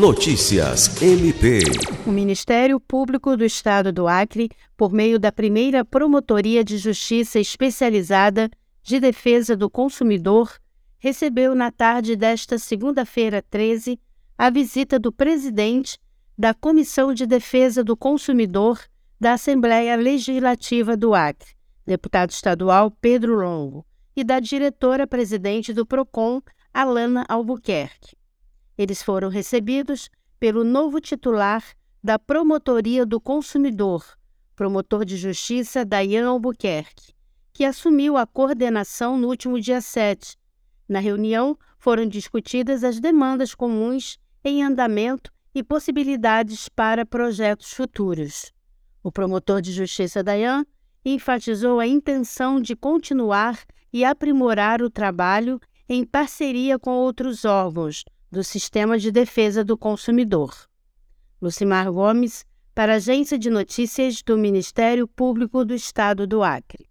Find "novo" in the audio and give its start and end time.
30.64-31.02